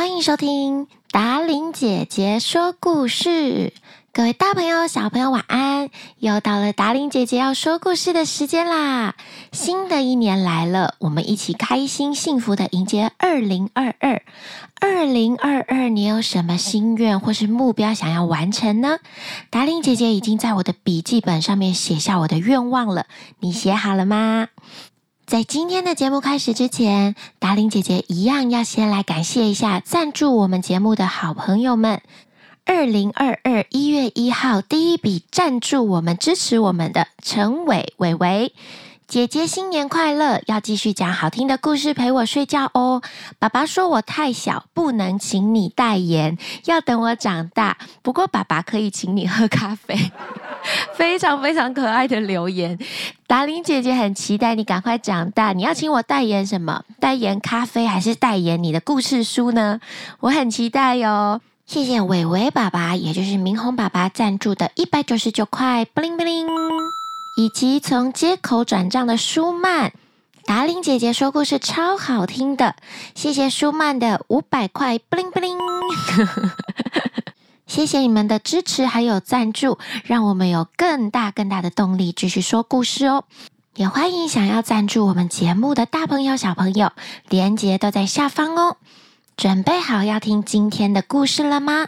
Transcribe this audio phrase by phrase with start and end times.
[0.00, 3.74] 欢迎收听达玲姐姐说故事。
[4.14, 5.90] 各位大朋友、小朋友，晚安！
[6.18, 9.14] 又到了达玲姐姐要说故事的时间啦。
[9.52, 14.22] 新的一年来了，我们一起开心幸福的迎接二零二二。
[14.80, 19.00] 二零二二，你有什么心愿或是目标想要完成呢？
[19.50, 23.04] 达玲姐姐已经在我的笔记本上面写下我的愿望了，
[23.40, 24.48] 你写好了吗？
[25.30, 32.02] 在今天的节目开始之前，达玲姐姐一样要先来感谢一下赞助我们节目的好朋友们。
[32.64, 38.52] 二零二二一月一号第一笔赞助我们、支持我们的陈伟伟伟
[39.06, 40.42] 姐姐，新年快乐！
[40.46, 43.00] 要继续讲好听的故事陪我睡觉哦。
[43.38, 47.78] 爸爸说我太小，不能请你代言，要等我长大。
[48.02, 50.10] 不过爸爸可以请你喝咖啡。
[50.94, 52.78] 非常非常可爱的留言，
[53.26, 55.52] 达玲姐姐很期待你赶快长大。
[55.52, 56.84] 你要请我代言什么？
[56.98, 59.80] 代言咖啡还是代言你的故事书呢？
[60.20, 61.40] 我很期待哟。
[61.66, 66.46] 谢谢伟伟爸爸，也就是明宏爸爸赞助的一百九十九块布灵布灵，
[67.36, 69.92] 以及从街口转账的舒曼。
[70.46, 72.74] 达伶姐姐说故事超好听的，
[73.14, 75.56] 谢谢舒曼的五百块布灵布灵。
[77.70, 83.22] 谢谢你们的支持还有赞助，让我们有更大更大的动力继续说故事哦。
[83.76, 86.90] 也欢迎想要赞助我们节目的大朋友小朋友，
[87.28, 88.76] 链接都在下方哦。
[89.36, 91.86] 准备好要听今天的故事了吗？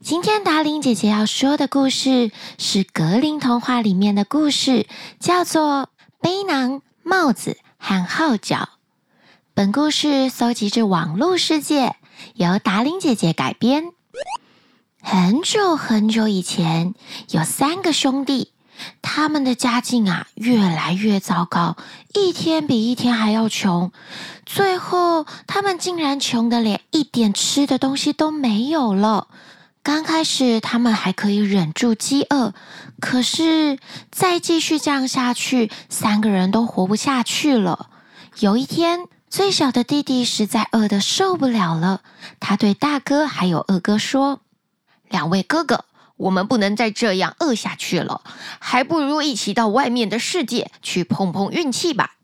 [0.00, 4.86] 今天达玲姐姐要说的故事是格林童话里面的故事，
[5.18, 5.82] 叫做
[6.20, 8.56] 《背囊、帽子和号角》。
[9.52, 11.96] 本故事搜集自网络世界，
[12.34, 13.97] 由达玲姐姐改编。
[15.00, 16.94] 很久很久以前，
[17.30, 18.52] 有三个兄弟，
[19.00, 21.76] 他们的家境啊越来越糟糕，
[22.14, 23.92] 一天比一天还要穷。
[24.44, 29.28] 最后，他们竟然穷得连一点吃的东西都没有了。
[29.82, 32.52] 刚开始，他们还可以忍住饥饿，
[33.00, 33.78] 可是
[34.10, 37.88] 再继续这样下去，三个人都活不下去了。
[38.40, 42.02] 有一天，最小的弟弟实在饿得受不了了，
[42.40, 44.40] 他对大哥还有二哥说。
[45.10, 45.84] 两位哥哥，
[46.16, 48.22] 我们不能再这样饿下去了，
[48.58, 52.14] 还不如一起到外面的世界去碰碰运气吧。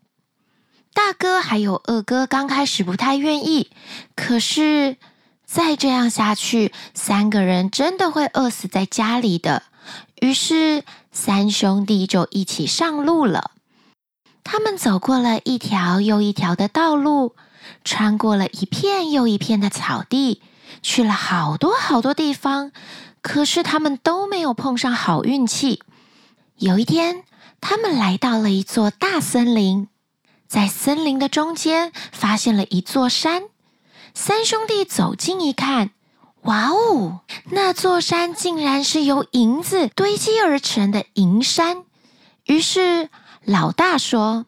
[0.92, 3.70] 大哥还有二哥刚开始不太愿意，
[4.14, 4.96] 可是
[5.44, 9.64] 再这样下去，三个人真的会饿死在家里的。
[10.20, 13.50] 于是三兄弟就一起上路了。
[14.44, 17.34] 他们走过了一条又一条的道路，
[17.82, 20.42] 穿过了一片又一片的草地。
[20.82, 22.72] 去了好多好多地方，
[23.22, 25.82] 可是他们都没有碰上好运气。
[26.56, 27.24] 有一天，
[27.60, 29.88] 他们来到了一座大森林，
[30.46, 33.44] 在森林的中间发现了一座山。
[34.14, 35.90] 三兄弟走近一看，
[36.42, 37.20] 哇哦，
[37.50, 41.84] 那座山竟然是由银子堆积而成的银山。
[42.44, 43.08] 于是
[43.44, 44.46] 老大说。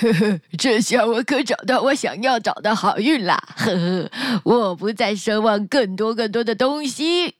[0.00, 3.38] 呵呵，这下我可找到我想要找的好运啦！
[3.56, 4.10] 呵呵，
[4.44, 7.34] 我不再奢望更多更多的东西。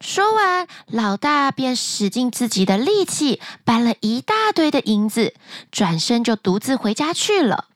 [0.00, 5.34] 说完，老大便使尽自己的力气搬了一大堆的银子，
[5.70, 7.66] 转身就独自回家去了。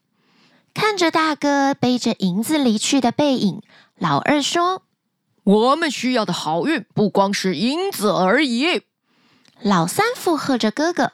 [0.72, 3.62] 看着大哥背着银子离去的背影，
[3.98, 4.82] 老二说
[5.44, 8.82] ：“我们需要的好运不光是银子而已。”
[9.60, 11.12] 老三附和着哥哥，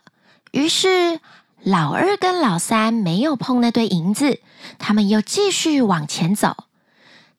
[0.53, 1.21] 于是。
[1.67, 4.39] 老二跟老三没有碰那堆银子，
[4.79, 6.69] 他们又继续往前走。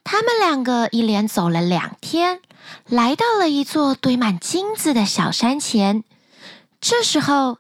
[0.04, 2.42] 他们两个一连走了两天，
[2.90, 6.04] 来到了一座堆满金子的小山前。
[6.82, 7.60] 这时候，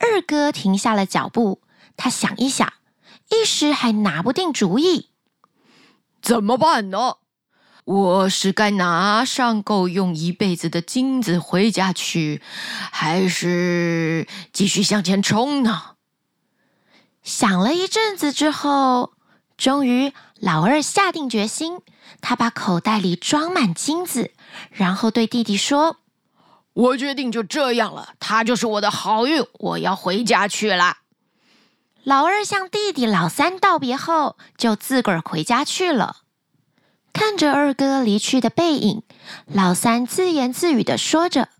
[0.00, 1.60] 二哥停下了脚步，
[1.96, 2.72] 他想一想，
[3.28, 5.10] 一时还拿不定主意。
[6.20, 7.18] 怎么办呢？
[7.84, 12.42] 我是该拿上够用一辈子的金子回家去，
[12.90, 15.82] 还是继续向前冲呢？
[17.22, 19.12] 想了一阵子之后，
[19.56, 21.80] 终于老二下定决心，
[22.20, 24.32] 他把口袋里装满金子，
[24.70, 25.98] 然后对弟弟说
[26.72, 30.98] ：“我决定就这样了，他就是我的好运，我要回家去了。”
[32.02, 36.22] 老二向弟弟老三道别后，就自个儿回家去了。
[37.12, 39.02] 看着二哥离去的背影，
[39.44, 41.50] 老三自言自语地说着：“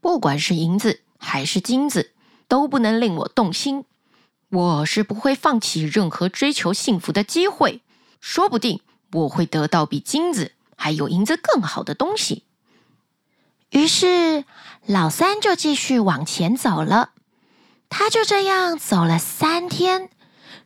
[0.00, 2.12] 不管是银子还是金子，
[2.46, 3.84] 都不能令我动心。”
[4.50, 7.82] 我是不会放弃任何追求幸福的机会，
[8.20, 8.80] 说不定
[9.12, 12.44] 我会得到比金子还有银子更好的东西。
[13.70, 14.44] 于是
[14.86, 17.10] 老三就继续往前走了。
[17.90, 20.10] 他就这样走了三天，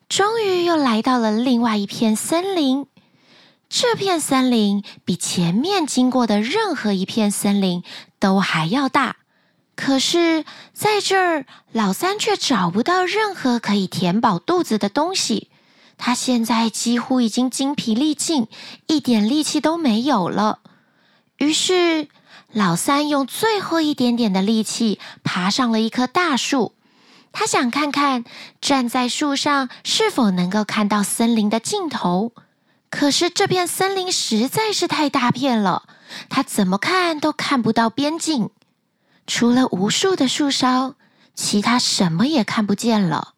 [0.08, 2.86] 终于又来到了另外一片森林。
[3.68, 7.82] 这片森林比前面经过的任何一片森林
[8.18, 9.16] 都还要大。
[9.74, 15.50] 可是，在这儿，老三却找不到任何可以填饱肚子的东西。
[15.96, 18.48] 他现在几乎已经精疲力尽，
[18.86, 20.58] 一点力气都没有了。
[21.38, 22.08] 于是，
[22.52, 26.74] 老三用最后一点点的力气爬上了一棵大树。
[27.32, 28.24] 他想看看
[28.60, 32.32] 站在树上是否能够看到森林的尽头。
[32.90, 35.84] 可是，这片森林实在是太大片了，
[36.28, 38.50] 他怎么看都看不到边境。
[39.26, 40.94] 除了无数的树梢，
[41.34, 43.34] 其他什么也看不见了。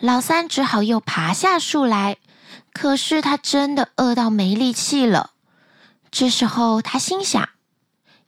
[0.00, 2.18] 老三只好又爬下树来，
[2.72, 5.30] 可是他真的饿到没力气了。
[6.10, 7.48] 这时候，他心想：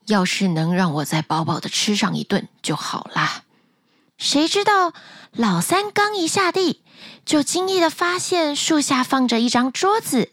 [0.07, 3.43] 要是能让我再饱饱的吃上一顿就好啦。
[4.17, 4.95] 谁知道，
[5.33, 6.83] 老三刚一下地，
[7.25, 10.33] 就惊异的发现树下放着一张桌子，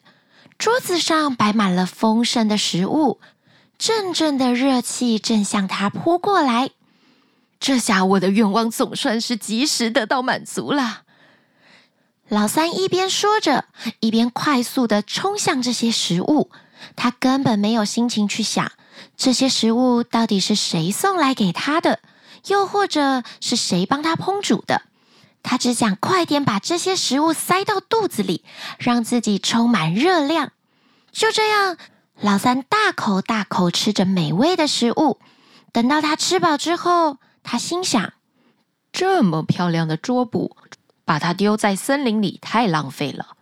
[0.58, 3.20] 桌子上摆满了丰盛的食物。
[3.78, 6.70] 阵阵的热气正向他扑过来，
[7.60, 11.04] 这下我的愿望总算是及时得到满足了。
[12.28, 13.66] 老三一边说着，
[14.00, 16.50] 一边快速地冲向这些食物。
[16.96, 18.72] 他根本没有心情去想
[19.16, 22.00] 这些食物到底是谁送来给他的，
[22.48, 24.82] 又或者是谁帮他烹煮的。
[25.44, 28.44] 他只想快点把这些食物塞到肚子里，
[28.80, 30.52] 让自己充满热量。
[31.12, 31.78] 就这样。
[32.22, 35.20] 老三大口大口吃着美味的食物，
[35.72, 38.14] 等到他吃饱之后，他心想：
[38.92, 40.56] 这么漂亮的桌布，
[41.04, 43.36] 把它丢在森林里太浪费了。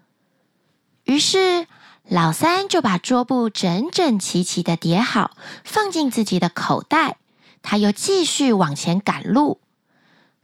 [1.03, 1.67] 于是，
[2.07, 7.17] 老三就把桌布整整齐齐的叠好，放进自己的口袋。
[7.61, 9.61] 他又继续往前赶路。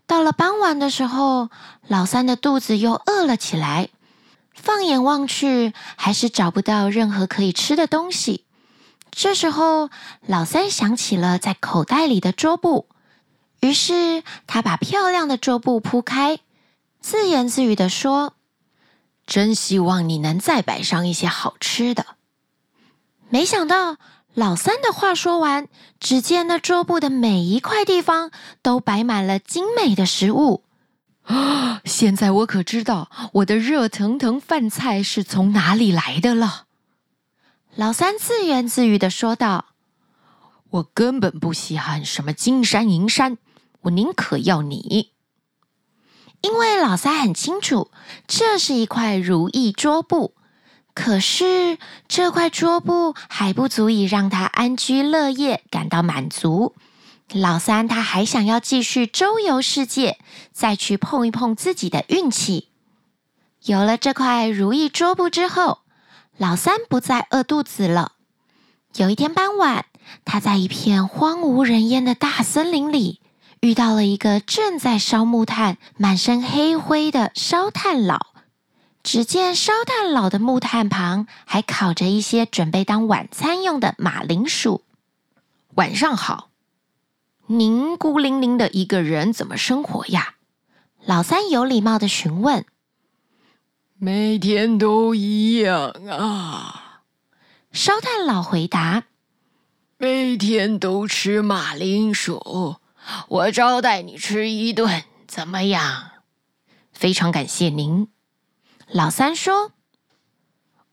[0.05, 1.49] 到了傍晚的时候，
[1.87, 3.89] 老三的肚子又饿了起来。
[4.61, 8.45] 放眼望去，还是找不到任何可以吃的东西。
[9.09, 9.89] 这时候，
[10.27, 12.87] 老三想起了在口袋里的桌布，
[13.61, 16.39] 于是他把漂亮的桌布铺开，
[16.99, 18.33] 自言自语地说
[19.25, 22.05] ：“真希望你能再摆上一些好吃的。”
[23.29, 23.97] 没想到，
[24.33, 25.67] 老三的话说完，
[25.99, 30.63] 只见那桌布的每一块地方都摆满了精美的食物。
[31.23, 31.81] 啊！
[31.85, 36.65] 现在我可知道我的热腾腾饭菜是从哪里来的了。
[37.75, 39.65] 老三自言自语的说道
[40.69, 43.37] ：“我根本不稀罕什么金山银山，
[43.81, 45.11] 我宁可要你。”
[46.41, 47.91] 因为老三很清楚，
[48.27, 50.35] 这是一块如意桌布，
[50.93, 51.77] 可是
[52.07, 56.75] 这块桌布还不足以让他安居乐业，感到满足。
[57.33, 60.17] 老三他还想要继续周游世界，
[60.51, 62.69] 再去碰一碰自己的运气。
[63.65, 65.81] 有了这块如意桌布之后，
[66.37, 68.13] 老三不再饿肚子了。
[68.95, 69.85] 有一天傍晚，
[70.25, 73.21] 他在一片荒无人烟的大森林里，
[73.59, 78.33] 遇到了一个正在烧木炭、满身黑灰的烧炭佬。
[79.03, 84.83] 只见烧炭佬的木炭旁还烤着一些准备当晚餐用的马铃薯。
[85.75, 86.48] 晚上好。
[87.51, 90.35] 您孤零零的一个人怎么生活呀？
[91.03, 92.63] 老三有礼貌的询问。
[93.97, 97.01] 每天都一样啊。
[97.71, 99.05] 烧炭佬回答。
[99.97, 102.75] 每天都吃马铃薯，
[103.27, 106.11] 我招待你吃一顿，怎么样？
[106.93, 108.09] 非常感谢您。
[108.85, 109.71] 老三说。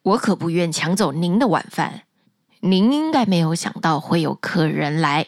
[0.00, 2.04] 我可不愿抢走您的晚饭。
[2.60, 5.26] 您应该没有想到会有客人来。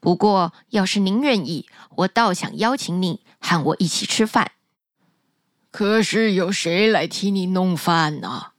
[0.00, 1.66] 不过，要是您愿意，
[1.96, 4.52] 我倒想邀请你和我一起吃饭。
[5.70, 8.52] 可是有谁来替你弄饭呢？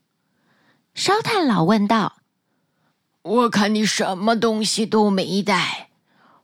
[0.94, 2.18] 烧炭佬问道。
[3.22, 5.90] 我看你什么东西都没带，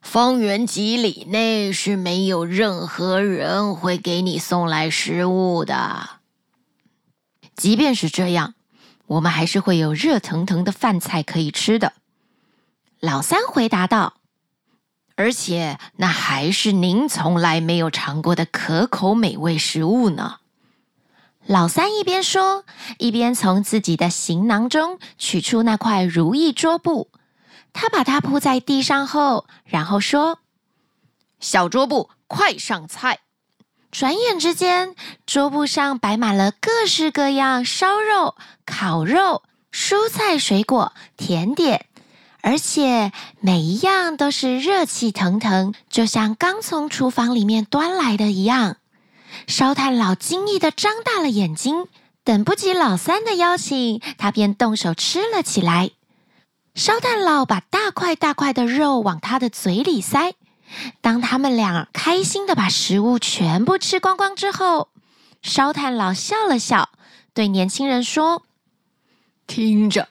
[0.02, 6.21] 方圆几里内是没有任何人会给你送来食物的。
[7.54, 8.54] 即便是这样，
[9.06, 11.95] 我们还是会有热腾腾的饭菜可以吃的。
[13.00, 14.15] 老三回答道。
[15.16, 20.37] 而且那还是您从来没有尝过的可口美味食物呢。
[21.46, 22.64] 老三一边说，
[22.99, 27.11] 一边从自己的行囊中取出那块如意桌布。
[27.73, 30.40] 他把它铺在地上后，然后说
[31.40, 33.20] ：“小桌布，快上菜！”
[33.92, 34.94] 转眼之间，
[35.25, 38.35] 桌布上摆满了各式各样烧肉、
[38.66, 41.86] 烤肉、蔬菜、水果、甜点。
[42.47, 43.11] 而且
[43.41, 48.76] 每一样都是热气腾腾，就像刚从厨房里面端来的一样。
[49.49, 51.88] 烧炭佬惊异的张大了眼睛，
[52.23, 55.91] 等不及老三的邀请，他便动手吃了起来。
[56.76, 60.35] 烧炭佬把大块大块的肉往他的嘴里塞。
[61.00, 64.91] 当他们俩开心的把食物全部吃光光之后，
[65.43, 66.91] 烧炭佬笑了笑，
[67.35, 68.45] 对年轻人说
[69.49, 70.09] ：“听着，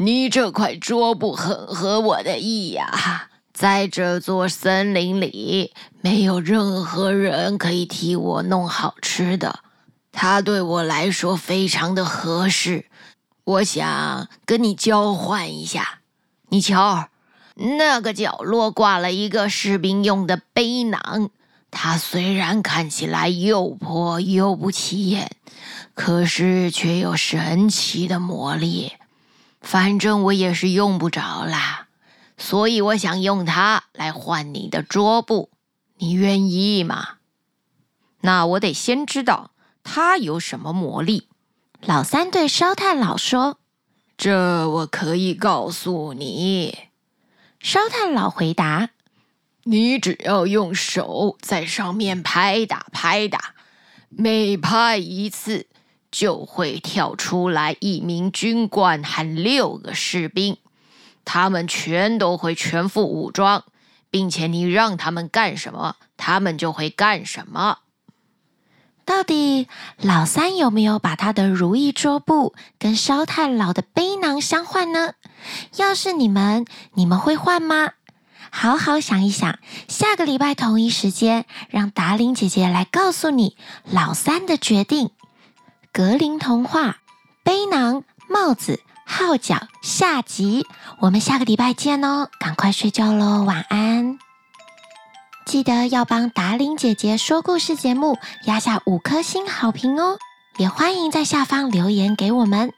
[0.00, 3.28] 你这块桌布很合我的意呀。
[3.52, 9.58] 在这座森林里，没有任何人可以替我弄好吃的，
[10.12, 12.86] 它对我来说非常的合适。
[13.42, 15.98] 我想跟你交换一下，
[16.50, 17.08] 你瞧。”
[17.76, 21.30] 那个角落挂了一个士兵用的背囊，
[21.72, 25.32] 它虽然看起来又破又不起眼，
[25.92, 28.92] 可是却有神奇的魔力。
[29.60, 31.88] 反正我也是用不着啦，
[32.36, 35.50] 所以我想用它来换你的桌布，
[35.96, 37.16] 你愿意吗？
[38.20, 39.52] 那我得先知道
[39.84, 41.28] 它有什么魔力。
[41.80, 43.60] 老三对烧炭佬说
[44.18, 46.76] ：“这我可以告诉你。”
[47.60, 48.90] 烧炭佬回答
[49.64, 53.54] ：“你只要用手在上面拍打拍打，
[54.08, 55.66] 每拍一次
[56.10, 60.56] 就会跳出来一名军官和六个士兵，
[61.24, 63.64] 他们全都会全副武装，
[64.10, 67.78] 并且你让他们干什么，他们就会干什么。”
[69.04, 75.14] 到底老三有没有把他的如意桌布跟烧炭佬的背囊相换呢？
[75.76, 77.92] 要是你们，你们会换吗？
[78.50, 83.56] 好好想一想，下个礼拜同一时间，让达伶姐姐来告诉你
[83.90, 85.10] 老三的决定。
[85.98, 86.98] 格林童话，
[87.42, 90.64] 背囊、帽子、号角，下集，
[91.00, 92.28] 我们下个礼拜见哦！
[92.38, 94.16] 赶快睡觉喽，晚安。
[95.44, 100.20] 记得要帮达琳姐姐说故事节目压下五颗星好评哦，
[100.56, 102.72] 也欢迎在下方留言给我们。